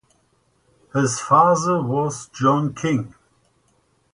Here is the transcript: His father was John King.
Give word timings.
His 0.95 1.19
father 1.19 1.79
was 1.79 2.27
John 2.33 2.73
King. 2.73 3.13